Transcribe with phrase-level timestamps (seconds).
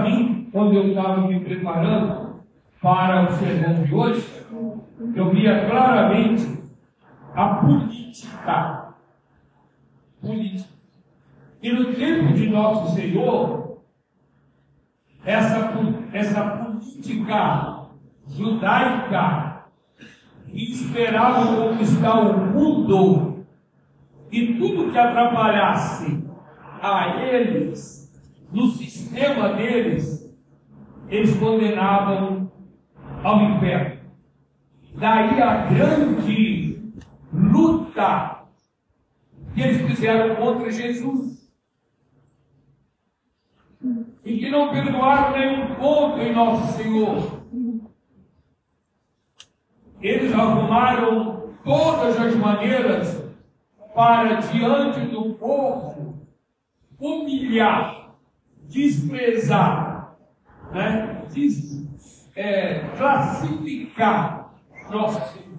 [0.00, 2.40] para mim, quando eu estava me preparando
[2.80, 4.46] para o sermão de hoje,
[5.14, 6.62] eu via claramente
[7.34, 8.94] a política.
[10.20, 10.70] Política.
[11.62, 13.82] E no tempo de nosso Senhor,
[15.24, 15.72] essa,
[16.12, 17.88] essa política
[18.28, 19.64] judaica
[20.46, 23.44] que esperava conquistar o mundo
[24.32, 26.24] e tudo que atrapalhasse
[26.82, 28.00] a eles,
[28.50, 30.34] no sistema deles,
[31.08, 32.50] eles condenavam
[33.22, 34.00] ao inferno.
[34.94, 36.92] Daí a grande
[37.32, 38.44] luta
[39.54, 41.50] que eles fizeram contra Jesus
[44.24, 47.40] e que não perdoaram nenhum ponto em nosso Senhor.
[50.00, 53.22] Eles arrumaram todas as maneiras
[53.94, 56.26] para, diante do povo,
[56.98, 57.99] humilhar,
[58.70, 60.16] desprezar,
[60.72, 61.24] né?
[61.32, 64.54] Des, é, classificar
[64.90, 65.58] nosso Senhor.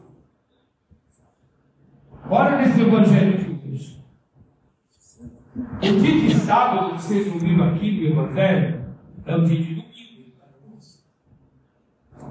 [2.29, 4.05] Olha nesse Evangelho de hoje.
[5.55, 8.85] O dia de sábado vocês ouviram aqui no Evangelho
[9.25, 9.91] é o dia de domingo.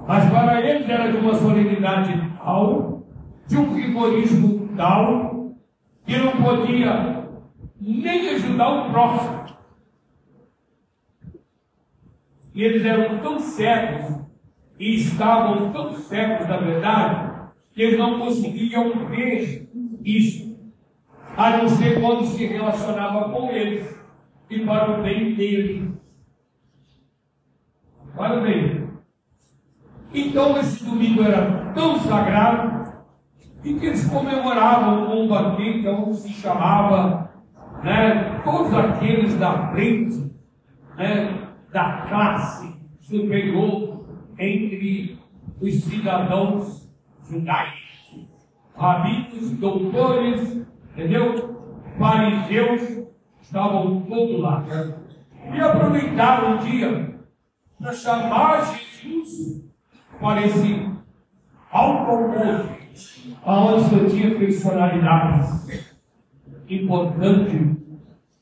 [0.06, 3.06] Mas para eles era de uma solenidade tal,
[3.46, 5.54] de um rigorismo tal,
[6.06, 7.28] que não podia
[7.80, 9.39] nem ajudar o próximo.
[12.60, 14.20] E eles eram tão cegos
[14.78, 19.66] e estavam tão cegos da verdade que eles não conseguiam ver
[20.04, 20.60] isso
[21.38, 23.98] a não ser quando se relacionava com eles
[24.50, 25.94] e para o bem dele.
[28.14, 28.90] Para o bem.
[30.12, 32.92] Então esse domingo era tão sagrado
[33.64, 37.32] e que eles comemoravam um banquete onde se chamava
[37.82, 40.30] né, todos aqueles da frente,
[40.98, 41.39] né,
[41.72, 44.04] da classe superior
[44.38, 45.18] entre
[45.60, 46.90] os cidadãos
[47.28, 48.28] judaicos,
[48.74, 50.60] rabinos, doutores,
[50.92, 51.58] Entendeu?
[51.98, 53.06] Fariseus
[53.40, 54.64] estavam todos lá.
[55.52, 57.20] E aproveitaram o dia
[57.78, 59.64] para chamar Jesus
[60.20, 60.90] para esse
[61.70, 62.68] almoço,
[63.42, 65.88] aonde só tinha personalidades
[66.68, 67.76] importantes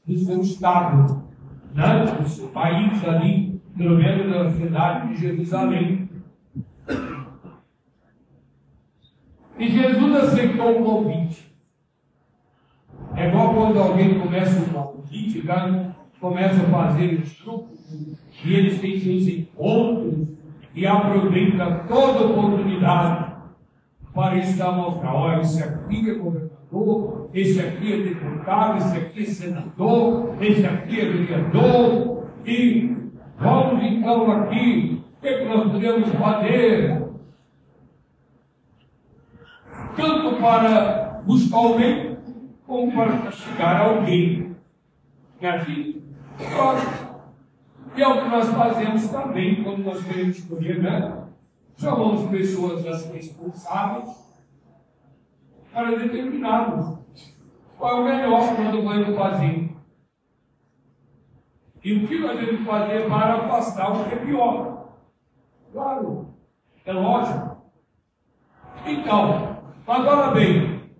[0.04, 1.27] do seu estado,
[1.78, 2.04] né?
[2.04, 6.08] do seu país ali, pelo menos na cidade de Jerusalém.
[9.58, 11.52] E Jesus aceitou o convite.
[13.14, 18.98] É igual quando alguém começa uma política, começa a fazer os grupos, e eles têm
[18.98, 20.28] seus encontros
[20.74, 23.34] e aproveita toda oportunidade
[24.14, 26.57] para estar mostrar, olha, esse aqui é governador,
[27.32, 32.96] esse aqui é deputado, esse aqui é senador, esse aqui é vereador, e
[33.38, 37.08] vamos então aqui, o que, é nós podemos fazer?
[39.96, 42.18] Tanto para buscar o bem
[42.66, 44.54] como para castigar alguém.
[45.40, 46.02] É assim?
[47.96, 51.28] E é o que nós fazemos também quando nós queremos governar.
[51.76, 54.27] Chamamos pessoas assim responsáveis
[55.78, 56.98] para determinarmos
[57.78, 59.70] qual é o melhor que nós vamos fazer.
[61.84, 64.88] E o que nós devemos fazer para afastar o que é pior.
[65.72, 66.34] Claro,
[66.84, 67.58] é lógico.
[68.84, 70.90] Então, agora bem,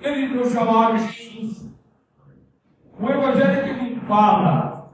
[0.00, 1.68] eles não chamaram Jesus.
[3.00, 4.88] O Evangelho que não fala,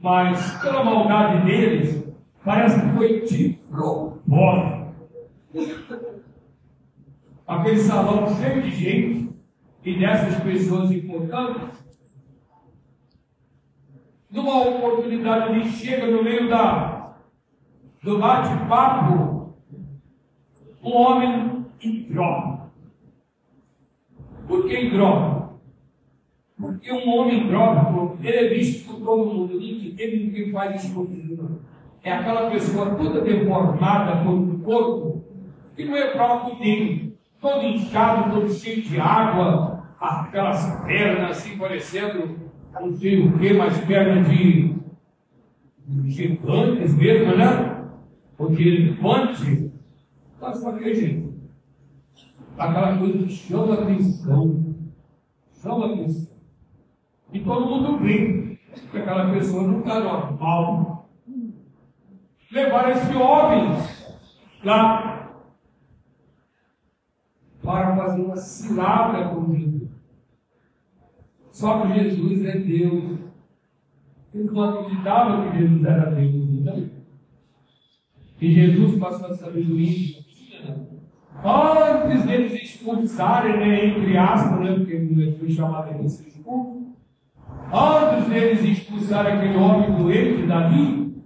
[0.00, 2.12] mas pela maldade deles,
[2.44, 4.90] parece que foi de propósito.
[7.50, 9.28] Aquele salão cheio de gente
[9.84, 11.84] e dessas pessoas importantes.
[14.30, 17.16] Numa oportunidade, ele chega no meio da,
[18.04, 19.56] do bate-papo,
[20.80, 22.70] um homem impróprio.
[24.46, 25.50] Por que droga?
[26.56, 31.62] Porque um homem droga, ele é visto por todo mundo, ninguém, ninguém faz comigo.
[32.04, 35.24] É aquela pessoa toda deformada por um corpo
[35.74, 37.09] que não é próprio dele,
[37.40, 43.78] todo inchado, todo cheio de água, aquelas pernas assim parecendo não sei o que, mas
[43.84, 44.76] pernas de,
[46.06, 47.84] gigantes mesmo, né?
[48.38, 49.72] Ou de elefante.
[50.40, 51.30] Mas qualquer jeito
[52.60, 54.74] aquela coisa que chama atenção.
[55.62, 56.36] Chama atenção.
[57.32, 58.58] E todo mundo vê
[58.90, 61.08] que aquela pessoa não está normal.
[62.52, 63.70] Levar esse homem
[64.64, 65.09] lá
[67.70, 69.88] para fazer uma cilada comigo.
[71.52, 73.18] Só que Jesus é Deus.
[74.34, 76.34] Eles não acreditavam que Jesus era Deus.
[76.34, 76.90] Então.
[78.40, 80.18] E Jesus passou a sabedoria.
[81.44, 86.94] Antes deles expulsarem, né, entre aspas, né, porque ele foi chamado de expulso,
[87.72, 91.22] antes deles expulsarem aquele homem doente dali,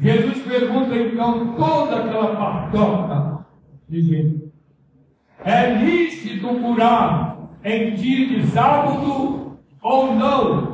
[0.00, 3.46] Jesus pergunta então toda aquela patota
[3.88, 4.47] de gente.
[5.48, 10.68] É lícito curar em dia de sábado ou não?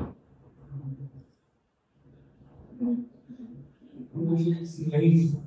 [4.65, 5.41] silêncio.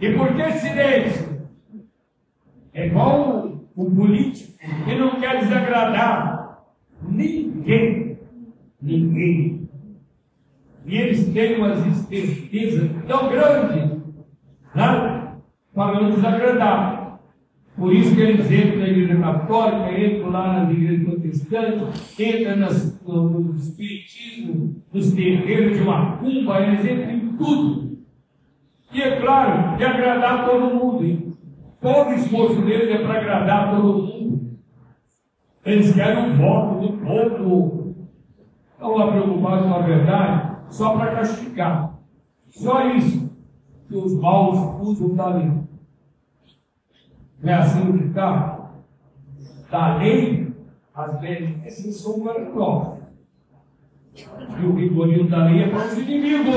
[0.00, 1.48] E por que silêncio?
[2.72, 4.52] É igual o político
[4.84, 6.66] que não quer desagradar
[7.02, 8.16] ninguém.
[8.80, 9.68] Ninguém.
[10.86, 13.98] E eles têm umas espertezas tão grandes
[14.72, 15.34] né?
[15.74, 16.97] para não desagradar.
[17.78, 23.00] Por isso que eles entram na igreja católica, entram lá nas igrejas protestantes, entram nas,
[23.06, 27.98] no, espiritismo, nos terreiros de macumba, eles entram em tudo.
[28.92, 31.04] E é claro, de agradar todo mundo.
[31.04, 31.32] Hein?
[31.80, 34.58] Todo esforço deles é para agradar todo mundo.
[35.64, 37.94] Eles querem o voto do povo.
[38.72, 41.96] Estão lá preocupados com a verdade, só para castigar.
[42.48, 43.30] Só isso
[43.86, 45.67] que os maus usam da lei.
[47.42, 48.70] Não é assim que está?
[49.70, 50.52] Da lei,
[50.94, 52.98] as benesses são maravilhosas.
[54.16, 56.56] E o rigorino da lei é para os inimigos.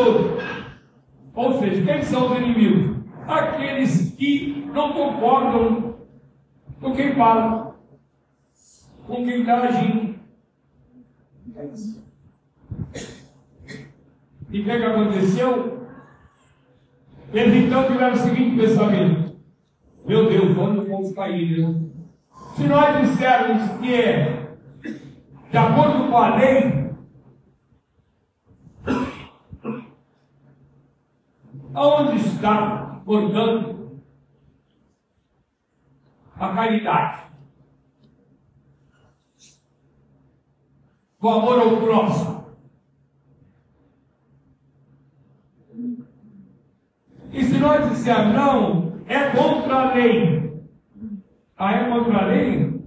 [1.33, 2.98] Ou seja, quem são os inimigos?
[3.28, 5.95] Aqueles que não concordam
[6.80, 7.75] com quem fala,
[9.06, 10.16] com quem está agindo.
[14.50, 15.88] E o que, é que aconteceu?
[17.33, 19.31] Eles então tiveram o seguinte pensamento:
[20.06, 21.68] Meu Deus, onde vamos cair?
[21.68, 21.89] Né?
[22.56, 24.42] Se nós dissermos que
[25.51, 26.81] de acordo com a lei,
[31.74, 34.01] Aonde está, portanto,
[36.36, 37.21] a caridade?
[41.21, 42.45] O amor ao próximo.
[47.31, 50.54] E se nós dissermos, não, é contra a lei.
[51.58, 52.81] Ah, é contra a lei?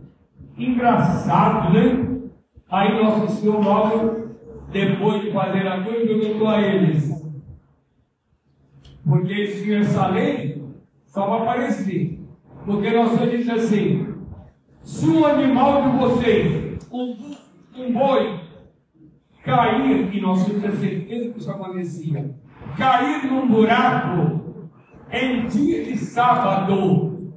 [0.56, 2.31] Engraçado, né?
[2.71, 4.31] Aí Nosso Senhor logo,
[4.73, 7.12] depois de fazer a coisa, perguntou a eles:
[9.06, 10.65] porque eles tinham essa lei
[11.06, 12.21] só para aparecer.
[12.65, 14.15] Porque nós só diz assim:
[14.82, 17.17] se um animal de vocês, um,
[17.77, 18.41] um boi,
[19.44, 22.35] cair, e nós temos a certeza que isso acontecia,
[22.79, 24.33] cair num buraco
[25.14, 27.32] em dia de sábado,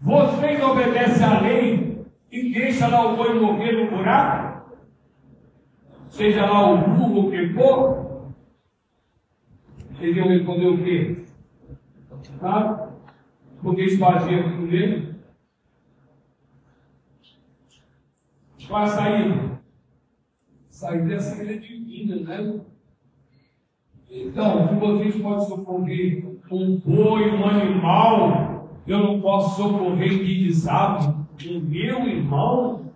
[0.00, 4.76] vocês obedecem à lei e deixam lá o boi morrer no buraco?
[6.08, 8.32] Seja lá o burro que for,
[10.00, 11.24] eles iam responder o quê?
[12.40, 12.90] Tá?
[13.62, 15.16] Porque esvazia com ele.
[18.66, 19.60] Qual a saída?
[20.68, 22.60] Saída é a saída divina, né?
[24.10, 31.60] Então, se vocês podem socorrer um boi, um animal, eu não posso socorrer sábado o
[31.60, 32.92] meu irmão,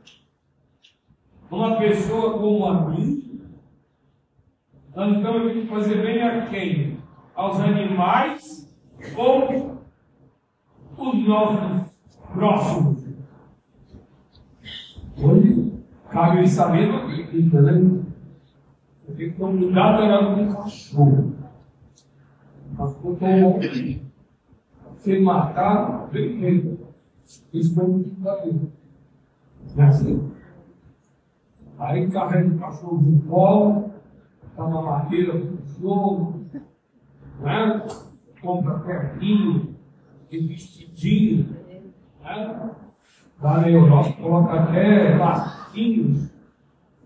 [1.50, 3.40] uma pessoa como a mim.
[4.94, 6.98] Nós estamos aqui fazer bem a quem?
[7.34, 8.74] Aos animais
[9.16, 9.78] ou
[10.96, 11.92] os nossos
[12.32, 13.06] próximos?
[15.16, 15.72] Hoje
[16.10, 18.02] cabe ele saber do que né?
[19.06, 21.41] Porque quando gato era um cachorro.
[22.76, 22.92] Quando
[24.96, 26.78] se matar, bem feito.
[27.52, 28.60] Isso foi muito daí.
[29.76, 30.30] É assim?
[31.78, 33.92] Aí carrega o cachorro no colo
[34.56, 36.44] dá uma madeira para o jogo,
[37.40, 37.86] né?
[38.40, 39.74] compra perninho
[40.30, 41.56] e vestidinho.
[42.22, 42.70] Né?
[43.40, 46.30] Lá na Europa coloca até lacinhos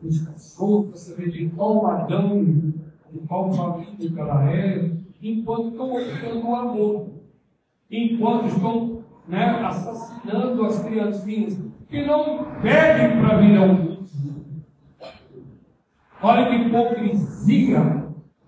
[0.02, 5.92] nos cachorros para saber de qual padrão, de qual família que ela é, enquanto estão
[5.92, 7.10] oferecendo o amor,
[7.90, 11.58] enquanto estão né, assassinando as criancinhas
[11.88, 13.96] que não pedem para vir ao mundo
[16.22, 18.06] Olha que hipocrisia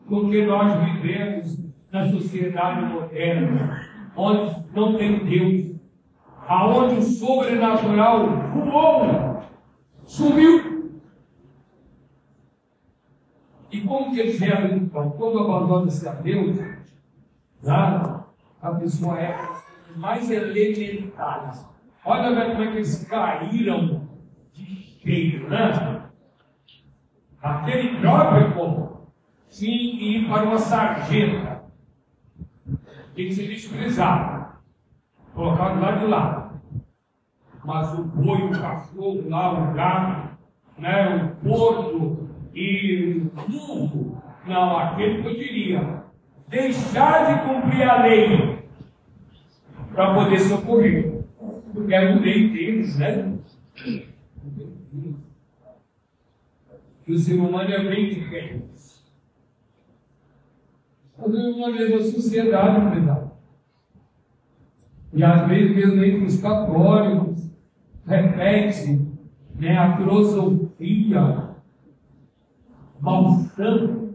[0.09, 1.59] com que nós vivemos
[1.93, 5.77] na sociedade moderna, onde não tem Deus,
[6.47, 9.43] aonde o sobrenatural voou,
[10.05, 10.99] sumiu.
[13.71, 15.11] E como que eles eram então?
[15.11, 16.59] Quando abandona-se a Deus,
[17.65, 18.27] tá?
[18.61, 19.37] a pessoa é
[19.97, 21.67] mais elementares.
[22.05, 24.09] Olha como é que eles caíram
[24.53, 25.99] de cheio, né?
[27.43, 29.09] aquele trópico
[29.49, 31.65] tinha que ir para uma sarjeta.
[33.15, 34.59] Tem que ser desprezado.
[35.35, 36.61] Colocado lá de lá.
[37.65, 40.39] Mas o boi, o cachorro lá, o gato,
[40.79, 42.18] né, o porco
[42.59, 46.03] e burro, não, aquele poderia
[46.49, 48.59] deixar de cumprir a lei
[49.93, 51.23] para poder socorrer.
[51.73, 53.39] Porque era o lei deles, né?
[57.05, 58.67] que o ser humano é bem diferente.
[61.17, 63.31] Mas o uma mesma sociedade, pesado.
[65.13, 67.51] E às vezes, mesmo entre os católicos,
[68.05, 69.01] repete
[69.55, 71.48] né, a filosofia
[73.01, 74.11] malsã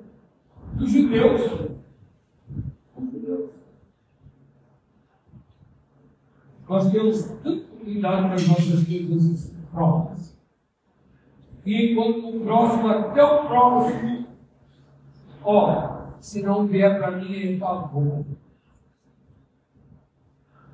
[0.74, 1.74] dos judeus.
[6.68, 10.34] Nós temos tanto cuidado com as nossas coisas próprias
[11.66, 14.28] e quando o próximo até o próximo,
[15.44, 18.26] ó, se não vier para mim, é favor.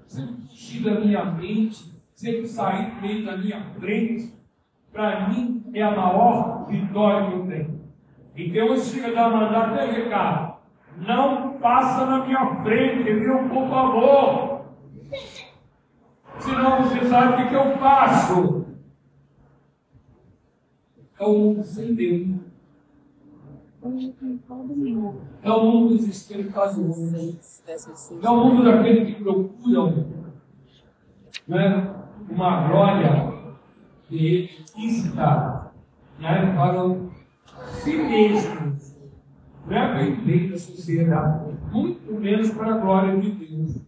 [0.07, 4.33] Se fugir da minha mente, se sair meio da minha frente,
[4.91, 7.78] para mim é a maior vitória que eu tenho.
[8.45, 10.59] Então eu chego a dar mandar até recado.
[10.97, 13.49] Não passa na minha frente, viu?
[13.49, 14.61] Por favor.
[16.39, 18.59] Senão você sabe o que, que eu faço
[21.19, 22.27] é o mundo sem Deus.
[25.43, 26.77] É o mundo dos espirituais.
[28.21, 30.07] É o mundo daqueles que procuram
[31.47, 31.95] né,
[32.29, 33.33] uma glória
[34.09, 35.71] benefícia
[36.19, 37.08] né, para
[37.79, 38.97] si mesmos.
[39.65, 43.81] Não é para o bem da sociedade, muito menos para a glória de Deus.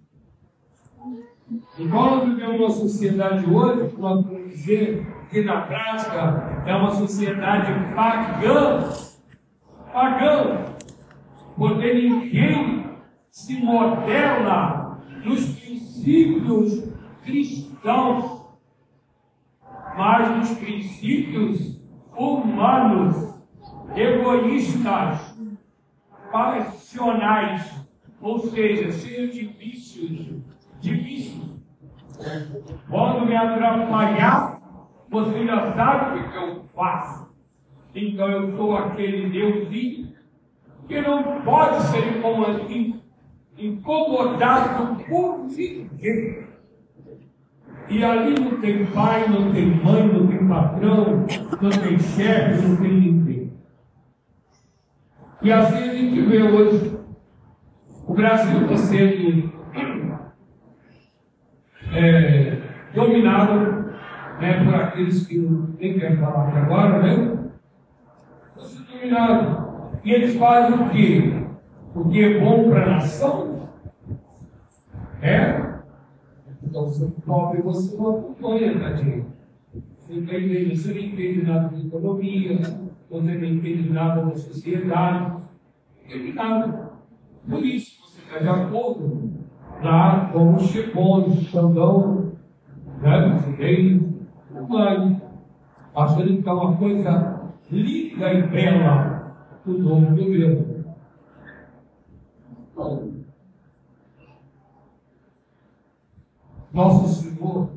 [1.77, 7.93] Igual nós vivemos uma sociedade hoje, nós podemos dizer que na prática é uma sociedade
[7.95, 8.89] pagã,
[9.91, 10.65] pagã,
[11.57, 12.86] porque ninguém
[13.29, 16.89] se modela nos princípios
[17.24, 18.45] cristãos,
[19.98, 21.81] mas nos princípios
[22.15, 23.31] humanos,
[23.95, 25.36] egoístas,
[26.31, 27.86] passionais,
[28.21, 30.41] ou seja, cheios de vícios,
[30.79, 31.62] de vícios.
[32.89, 34.62] Quando me atrapalhar,
[35.10, 37.31] você já sabe o que eu faço.
[37.93, 40.13] Então eu sou aquele Deusinho
[40.88, 42.03] que não pode ser
[43.57, 46.51] incomodado por ninguém.
[47.89, 51.25] E ali não tem pai, não tem mãe, não tem patrão,
[51.62, 53.11] não tem chefe, não tem ninguém.
[55.41, 57.00] E assim a gente vê hoje
[58.07, 59.51] o Brasil está sendo
[61.93, 62.57] é,
[62.93, 63.81] dominado
[64.39, 67.50] né, por aqueles que nem querem falar aqui agora, né?
[68.55, 70.00] Você dominado.
[70.03, 71.43] E eles fazem o quê?
[71.95, 73.69] O que é bom para a nação?
[75.21, 75.71] É?
[76.63, 79.25] Então, você pobre, você não acompanha, tadinho.
[79.98, 82.60] Você não entende, você não entende nada de economia,
[83.12, 85.44] você entende nada da sociedade.
[86.34, 86.91] Nada.
[87.50, 89.32] Por isso, você está de acordo
[89.84, 92.32] lá com os chefões, o Xandão,
[93.01, 94.01] né, os reis,
[94.51, 95.22] humano,
[95.94, 100.72] achando que é uma coisa linda e bela o nome do Deus.
[106.74, 107.70] Nosso Senhor,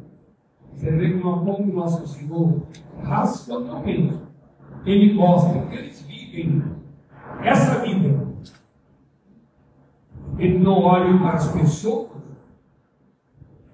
[0.73, 2.63] você vê que uma como nosso Senhor,
[3.03, 4.25] racionalmente,
[4.85, 6.63] Ele gosta que eles vivem
[7.43, 8.25] essa vida.
[10.39, 12.11] Ele não olha para as pessoas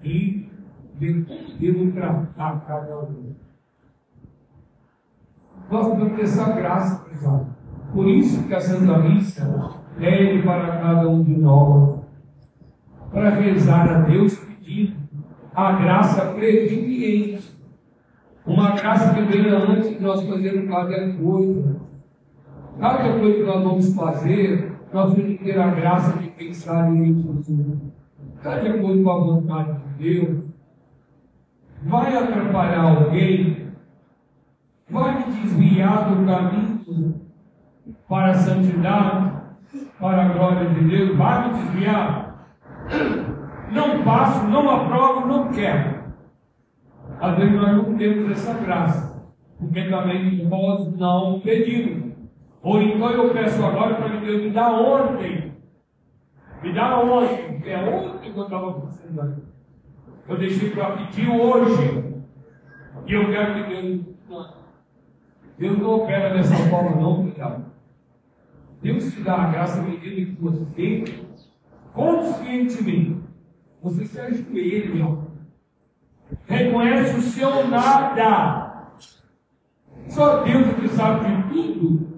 [0.03, 0.49] e
[0.95, 3.35] de como devo tratar cada um.
[5.69, 7.47] Nós ter essa graça, pessoal.
[7.93, 12.01] Por isso que a Santa Missa pede para cada um de nós,
[13.11, 14.95] para rezar a Deus pedindo
[15.53, 17.60] a graça preveniente.
[18.45, 21.75] Uma graça que venha antes de nós fazermos cada coisa.
[22.79, 27.11] Cada coisa que nós vamos fazer, nós temos que ter a graça de pensar em
[27.11, 27.81] isso.
[28.41, 30.43] Cada coisa com a vontade de Deus
[31.83, 33.67] vai atrapalhar alguém,
[34.89, 37.21] vai me desviar do caminho
[38.07, 39.31] para a santidade,
[39.99, 42.47] para a glória de Deus, vai me desviar.
[43.71, 46.00] Não passo, não aprovo, não quero.
[47.21, 52.13] Às vezes nós não temos essa graça, porque também nós não pedimos.
[52.63, 55.53] Ou então eu peço agora para Deus me dar ontem.
[56.63, 59.43] Me dá ontem, é ontem que eu estava precisando.
[60.27, 62.23] Eu deixei para pedir hoje.
[63.05, 64.01] E eu quero que Deus.
[65.59, 67.65] Deus não opera dessa forma, não, cuidado.
[68.81, 71.03] Deus te dá a graça à medida que você,
[71.93, 73.17] conscientemente,
[73.79, 75.30] você se ajoelha,
[76.47, 78.71] reconhece o seu nada.
[80.07, 82.11] Só Deus é que sabe de tudo.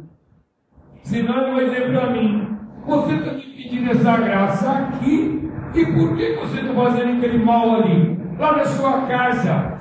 [1.03, 6.15] Senão ele vai dizer para mim, você está me pedindo essa graça aqui, e por
[6.15, 8.19] que você está fazendo aquele mal ali?
[8.37, 9.77] Lá na sua casa,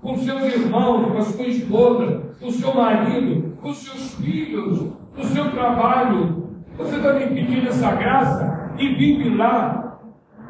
[0.00, 5.50] com seus irmãos, com a sua esposa, com seu marido, com seus filhos, no seu
[5.50, 6.50] trabalho.
[6.78, 9.98] Você está me pedindo essa graça e vive lá,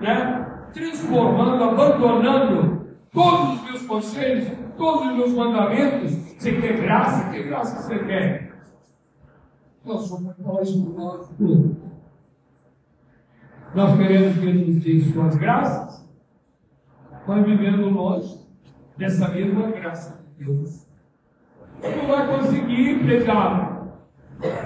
[0.00, 0.42] né?
[0.72, 2.71] transformando, abandonando
[3.12, 6.12] todos os meus conselhos, todos os meus mandamentos.
[6.12, 7.30] Você quer graça?
[7.30, 8.52] Que graça que você quer?
[9.84, 11.30] Nós somos nós
[13.74, 16.08] Nós queremos que Ele nos dê suas graças,
[17.26, 18.40] mas vivendo longe
[18.96, 20.86] dessa mesma graça de Deus.
[21.82, 23.92] Não vai conseguir, prezado.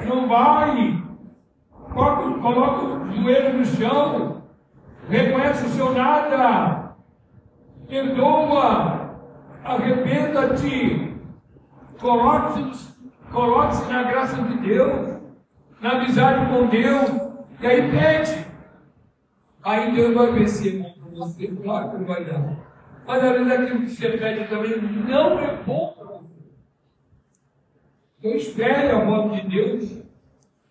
[0.07, 1.03] Não vai.
[1.71, 4.43] Coloca, coloca o joelho no chão.
[5.09, 6.86] Reconhece o seu nada.
[7.89, 9.17] Perdoa.
[9.65, 11.15] Arrependa-te.
[12.01, 12.97] Coloque-se
[13.33, 15.19] coloque na graça de Deus.
[15.81, 17.11] Na amizade com Deus.
[17.61, 18.47] E aí pede.
[19.63, 21.49] Aí Deus vai vencer contra você.
[21.49, 22.57] Claro que vai dar.
[23.07, 26.35] Mas às vezes aquilo que você pede também não é bom para você.
[28.19, 30.03] Então espere a voz de Deus.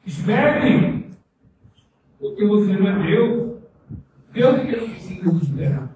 [0.06, 1.10] Espere.
[2.20, 3.62] Porque você não é Deus.
[4.32, 5.95] Deus é que não precisa esperar.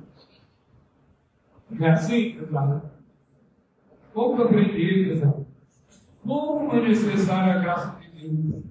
[1.79, 2.37] Não é assim?
[4.13, 5.47] Vamos aprender, pesado.
[6.21, 8.63] Como é necessária a graça de Deus?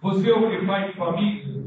[0.00, 1.64] Você é o que pai de família?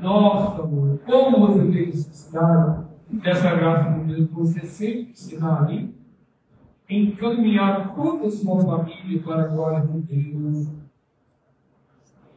[0.00, 4.30] Nossa, amor, como você tem necessidade dessa graça de Deus?
[4.30, 5.94] Você sempre ensinar ali
[6.88, 10.68] encaminhar toda a sua família para a glória de Deus.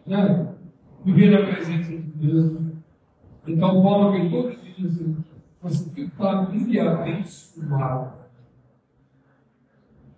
[0.06, 0.56] Né?
[1.04, 2.58] Viver na presença de Deus.
[3.48, 5.18] Então, Paulo que todos dizem,
[5.62, 8.28] você que família abençoada.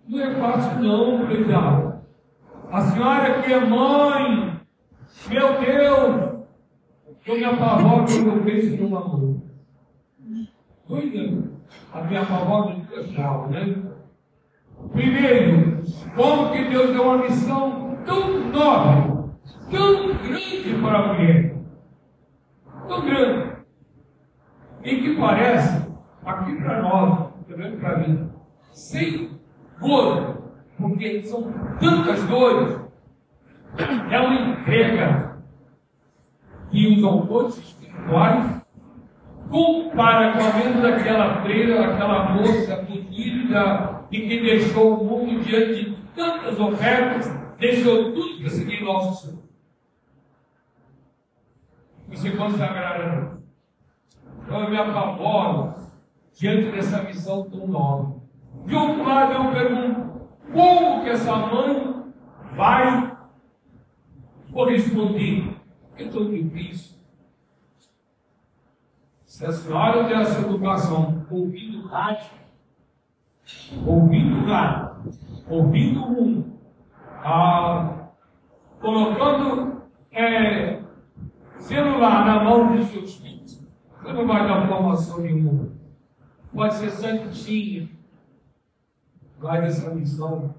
[0.06, 2.00] Não é fácil não, cuidado.
[2.70, 4.60] A senhora que é mãe,
[5.28, 6.44] meu Deus,
[7.26, 9.40] eu me apavoro quando eu penso no amor.
[10.88, 11.48] Doida,
[11.92, 13.82] a minha apavoro de casal, né?
[14.92, 15.82] Primeiro,
[16.16, 19.30] como que Deus deu uma missão tão nobre,
[19.70, 21.56] tão grande para a mulher.
[22.88, 23.49] Tão grande.
[24.82, 25.86] E que parece,
[26.24, 28.30] aqui para nós, também para mim,
[28.72, 29.38] sem
[29.78, 30.44] gozo,
[30.78, 32.80] porque são tantas dores,
[34.10, 35.38] é uma entrega
[36.70, 38.60] que os autores espirituais
[39.50, 45.84] compara com a mesma daquela freira, aquela moça bonita, e que deixou o mundo diante
[45.84, 49.42] de tantas ofertas, deixou tudo para seguir nosso Senhor.
[52.10, 53.39] E se consagrar a Deus.
[54.50, 55.72] Então eu me apavoro
[56.34, 58.16] diante dessa missão tão nova.
[58.66, 62.04] De outro lado, eu pergunto: como que essa mãe
[62.56, 63.16] vai
[64.52, 65.56] corresponder?
[65.96, 66.98] É tão difícil.
[69.24, 72.30] Se a senhora tem essa educação ouvindo rádio,
[73.86, 74.96] ouvindo nada,
[75.48, 76.58] ouvindo o mundo,
[77.24, 78.08] ah,
[78.80, 80.82] colocando é,
[81.56, 83.39] celular na mão dos seus filhos,
[84.02, 85.68] você não vai dar formação nenhuma.
[86.52, 87.88] Pode ser santinha,
[89.38, 90.54] vai nessa missão.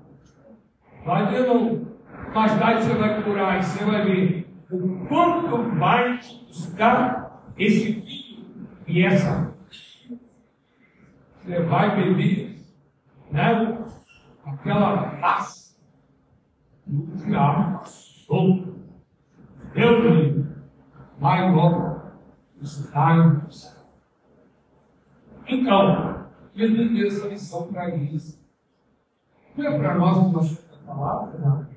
[1.05, 1.91] Vai ver não.
[2.33, 7.93] Mais tarde você vai curar e você vai ver o quanto vai te custar esse
[8.01, 8.45] filho
[8.87, 9.53] e essa.
[11.43, 12.51] Você vai beber
[13.31, 13.77] né?
[14.45, 15.79] aquela paz
[16.85, 18.71] do diabo passou.
[19.73, 20.45] Eu me
[21.19, 21.90] vai logo
[22.61, 23.81] estar no céu.
[25.47, 28.39] Então, ele deu essa lição para eles.
[29.55, 31.67] Não é para nós que nós temos palavra, não.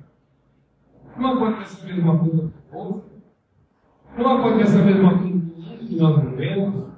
[1.17, 3.03] Não acontece a mesma coisa com o povo.
[4.17, 6.89] Não acontece a mesma coisa o que nós vivemos,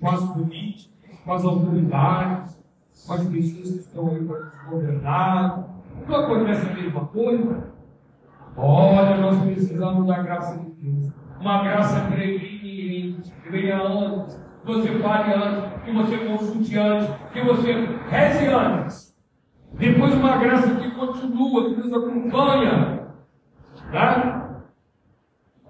[0.00, 2.58] com as políticas, com as autoridades,
[3.06, 5.68] com as pessoas que estão aí para nos governar.
[6.06, 7.72] Não acontece a mesma coisa?
[8.56, 11.12] Olha, nós precisamos da graça de Deus.
[11.40, 13.16] Uma graça preveniente, que
[13.50, 17.72] venha antes, que você pare antes, que você consulte antes, que você
[18.08, 19.16] reze antes.
[19.74, 23.08] Depois uma graça que continua, que nos acompanha.
[23.90, 24.62] Tá?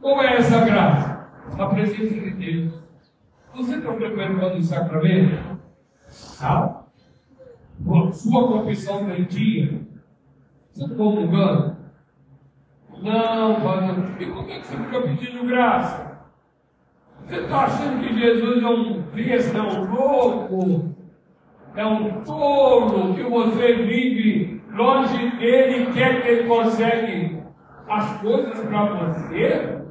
[0.00, 1.28] Qual é essa graça?
[1.59, 2.83] A presença de Deus.
[3.55, 5.61] Você está frequentando o sacramento?
[6.38, 6.85] Tá?
[8.12, 9.81] sua confissão mentia.
[10.70, 11.76] Você está comungando?
[13.02, 16.12] Não, Padre, e como é que você fica pedindo graça?
[17.27, 20.95] Você está achando que Jesus é um besta, é um louco,
[21.77, 27.43] é um tolo, que você vive longe dele e quer que ele consegue
[27.89, 29.83] as coisas para você?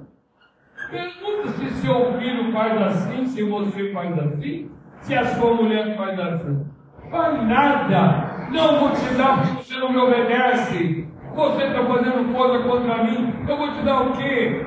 [0.89, 4.70] Pergunta se seu filho faz assim, se você faz assim,
[5.02, 6.65] se a sua mulher faz assim.
[7.10, 8.48] Faz nada.
[8.52, 11.08] Não vou te dar porque você não me obedece.
[11.34, 13.34] Você está fazendo coisa contra mim.
[13.48, 14.65] Eu vou te dar o quê?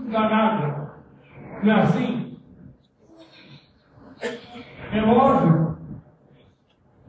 [0.00, 0.94] Não vou te dar nada.
[1.62, 2.38] Não é assim?
[4.92, 5.78] É lógico.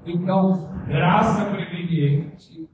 [0.05, 2.67] Então, graça preveniente,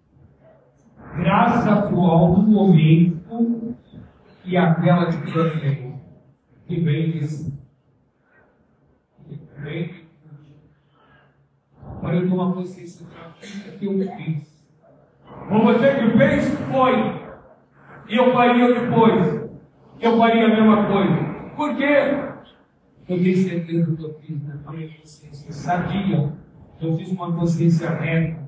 [1.17, 3.75] graça atual do momento
[4.45, 6.01] e aquela que vem,
[6.65, 7.58] que vem desse.
[9.27, 10.08] Que vem.
[12.01, 14.65] Para eu tomar consciência da que eu fiz.
[15.49, 16.93] Como você que fez, foi.
[18.10, 19.46] E eu faria depois.
[19.99, 21.53] Eu faria a mesma coisa.
[21.55, 22.27] Por quê?
[23.10, 26.33] Eu tenho certeza que eu fiz na minha consciência sadia.
[26.79, 28.39] Eu fiz uma consciência reta,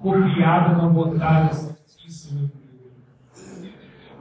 [0.00, 2.50] copiada na vontade santíssima.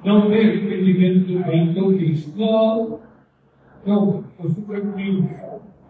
[0.03, 2.35] Não vejo entendimento do bem que eu fiz.
[2.35, 2.99] Não.
[3.85, 5.29] Eu, eu sou tranquilo.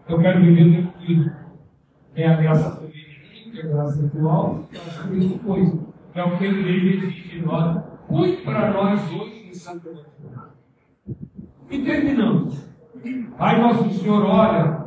[0.08, 1.32] Eu quero viver tranquilo.
[2.14, 6.44] É a graça feminina, é a graça atual, é a graça depois é o que
[6.44, 7.84] a igreja exige de nós.
[8.06, 10.54] Cuide para nós hoje em Santo Antônio.
[11.70, 12.68] E terminamos.
[13.38, 14.84] Aí Nosso Senhor olha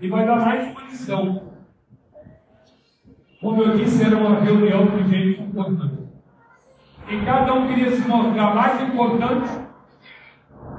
[0.00, 1.50] e vai dar mais uma lição.
[3.40, 6.00] Como eu disse, era uma reunião de gente importante.
[7.08, 9.48] E cada um queria se mostrar mais importante,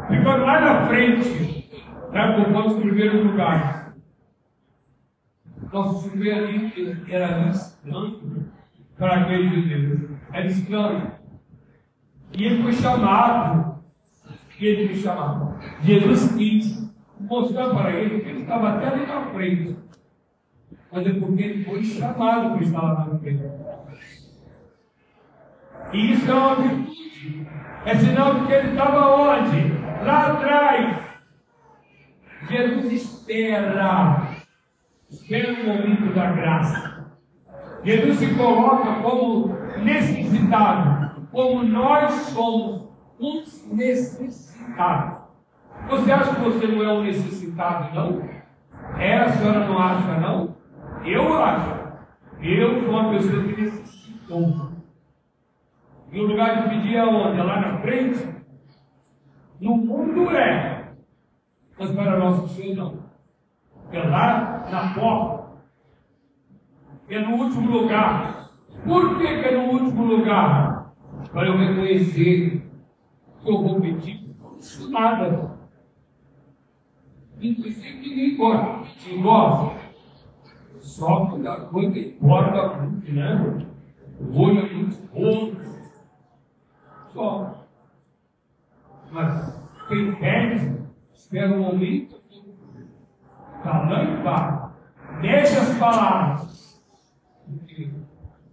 [0.08, 1.70] ficando lá na frente,
[2.12, 3.82] né, ocupando os primeiros lugares.
[5.74, 6.72] Nosso Senhor
[7.10, 8.22] era distante
[8.98, 10.18] para aquele judeu.
[10.32, 11.12] Era estranho.
[12.34, 13.71] E ele foi chamado.
[14.62, 15.56] E ele foi chamado.
[15.82, 19.76] Jesus quis mostrar para ele que ele estava até ali na frente.
[20.92, 23.44] Mas é porque ele foi chamado para estar lá na frente.
[25.92, 27.48] E isso é uma virtude.
[27.86, 29.74] É sinal de que ele estava onde?
[30.06, 30.98] Lá atrás.
[32.48, 34.28] Jesus espera.
[35.10, 37.08] Espera o momento da graça.
[37.84, 42.91] Jesus se coloca como necessitado, como nós somos
[43.22, 45.22] uns necessitados.
[45.90, 48.22] Você acha que você não é um necessitado, não?
[48.98, 50.56] É, a senhora não acha, não?
[51.06, 51.82] Eu acho.
[52.42, 54.72] Eu sou uma pessoa que necessitou.
[56.12, 57.40] E o lugar de pedir é onde?
[57.40, 58.28] É lá na frente?
[59.60, 60.94] No mundo é.
[61.80, 63.12] Mas para nosso Senhor não.
[63.92, 65.42] É lá na porta
[67.10, 68.50] é no último lugar.
[68.86, 70.94] Por que, que é no último lugar?
[71.32, 72.61] Para eu reconhecer
[73.42, 74.36] que eu vou pedir
[74.90, 75.58] nada.
[77.42, 78.88] Inclusive ninguém gosta.
[79.04, 79.82] Quem gosta?
[80.80, 83.68] Só quando a coisa importa muito, né?
[84.20, 85.52] O olho é muito bom.
[87.14, 87.66] Só.
[89.12, 90.78] Mas quem pede,
[91.14, 92.22] espera um momento,
[93.58, 94.72] está lá embaixo.
[95.22, 96.62] Deixa as palavras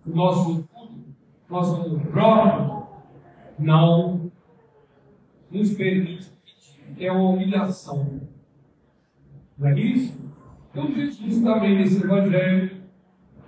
[0.09, 0.69] o nosso
[1.49, 2.87] nosso próprio
[3.59, 4.28] não
[5.51, 6.39] nos permite
[6.99, 8.21] é uma humilhação.
[9.57, 10.33] Não é isso?
[10.71, 12.83] Então Jesus também nesse evangelho,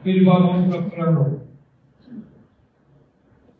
[0.04, 1.40] ele vai mostrar para nós.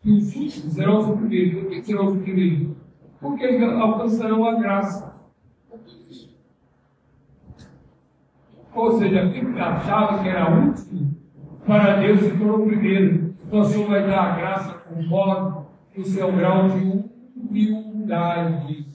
[0.03, 1.63] Que os últimos serão os primeiros.
[1.63, 2.77] Por que serão os primeiros?
[3.21, 5.11] Porque eles alcançarão a graça.
[8.75, 11.17] Ou seja, quem achava que era último,
[11.67, 13.35] para Deus se tornou primeiro.
[13.47, 17.10] Então o Senhor vai dar a graça conforme o seu grau de
[17.47, 18.87] humildade.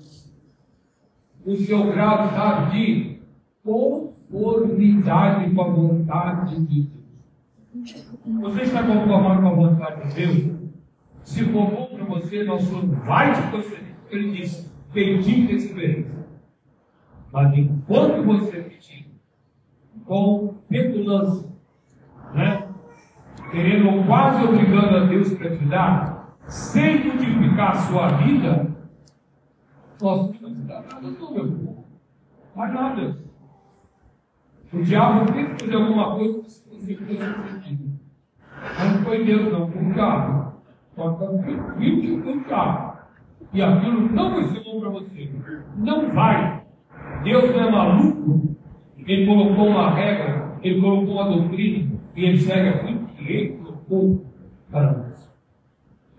[1.45, 3.19] O seu grau, sabe, de
[3.63, 7.95] conformidade com a vontade de Deus.
[8.41, 10.55] Você está conformado com a vontade de Deus?
[11.23, 13.95] Se for bom para você, nosso Senhor vai te conceder.
[14.09, 16.07] Ele disse: Pedir recebereis.
[17.31, 19.07] Mas enquanto você pedir,
[20.05, 21.49] com petulância,
[22.33, 22.67] né?
[23.51, 26.14] querendo quase obrigando a Deus para te dar,
[26.47, 28.75] sem modificar a sua vida,
[30.01, 31.85] nós não te dar nada, não, meu povo.
[32.55, 33.17] Mais nada.
[34.73, 37.19] O diabo tem que fazer alguma coisa para você fazer
[38.77, 40.53] Mas não foi Deus, não, foi um carro.
[40.95, 42.97] Só que viu que um carro.
[43.53, 45.31] E aquilo não vai ser bom para você.
[45.77, 46.63] Não vai.
[47.23, 48.55] Deus não é maluco.
[48.97, 54.25] Ele colocou uma regra Ele colocou uma doutrina e ele segue aquilo que ele colocou
[54.71, 55.04] para nós.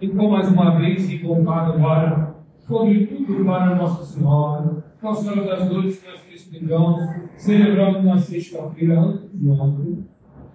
[0.06, 5.98] Então, mais uma vez, e voltado agora, sobretudo para Nossa Senhora, Nossa Senhora das Dores
[5.98, 7.02] que nós festejamos,
[7.36, 10.06] celebramos na sexta-feira antes de ontem,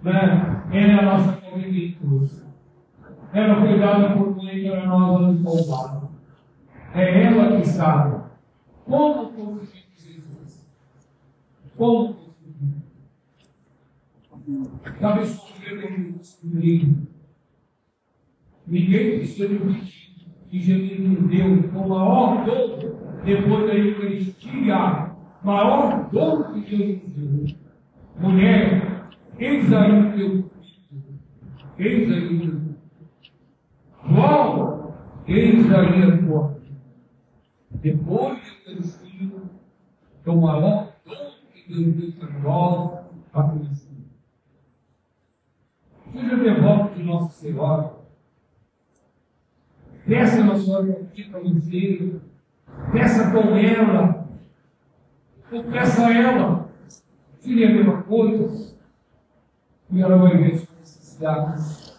[0.02, 0.64] né?
[0.72, 1.32] Ela é a nossa
[2.00, 2.46] cruz.
[3.32, 6.08] Ela foi dada por mãe para nós anos poupados.
[6.94, 8.22] É ela que sabe
[8.86, 10.66] como conseguir Jesus.
[11.76, 12.82] Como conseguir.
[14.98, 17.11] Talvez sofrer comigo.
[18.66, 20.02] Ninguém precisa pedir
[20.48, 25.12] que Jesus nos deu o maior dom depois da Eucaristia.
[25.42, 27.62] Maior dom que Deus nos deu.
[28.20, 31.20] Mulher, eis aí o teu filho.
[31.78, 32.74] Eis aí o teu filho.
[34.08, 34.94] João,
[35.26, 36.60] eis aí a tua
[37.70, 39.42] Depois da Eucaristia,
[40.24, 43.00] é o maior dom que Deus deu para nós,
[43.32, 43.92] a conhecer.
[46.12, 47.91] Seja devoto de Nossa Senhora
[50.12, 52.20] Peça na sua aqui para você.
[52.92, 54.28] Peça com ela.
[55.50, 56.68] Ou peça a ela.
[57.40, 58.76] Filha, a mesma coisa.
[59.90, 61.94] E ela vai ver sua necessidade.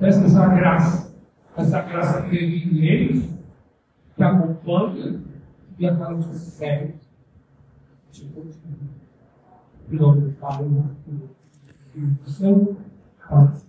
[0.00, 1.16] Peça essa graça.
[1.56, 3.32] Essa graça que vem neles,
[4.16, 5.22] que acompanha
[5.78, 6.94] e aquela que segue.
[8.10, 8.46] Tipo,
[9.92, 10.90] em nome do Pai, do
[11.92, 12.76] Filho do Santo.
[13.30, 13.65] Amém.